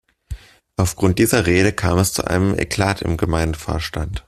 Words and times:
Aufgrund 0.77 1.19
dieser 1.19 1.45
Rede 1.45 1.73
kam 1.73 1.99
es 1.99 2.11
zu 2.11 2.25
einem 2.25 2.57
Eklat 2.57 3.03
im 3.03 3.17
Gemeindevorstand. 3.17 4.19